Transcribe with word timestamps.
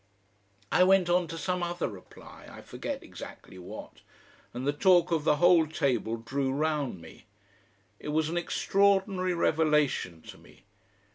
I 0.71 0.83
went 0.83 1.11
on 1.11 1.27
to 1.27 1.37
some 1.37 1.61
other 1.61 1.87
reply, 1.87 2.47
I 2.51 2.61
forget 2.61 3.03
exactly 3.03 3.59
what, 3.59 4.01
and 4.51 4.65
the 4.65 4.73
talk 4.73 5.11
of 5.11 5.25
the 5.25 5.35
whole 5.35 5.67
table 5.67 6.17
drew 6.17 6.51
round 6.51 6.99
me. 7.03 7.25
It 7.99 8.07
was 8.09 8.27
an 8.27 8.35
extraordinary 8.35 9.35
revelation 9.35 10.23
to 10.23 10.39
me. 10.39 10.63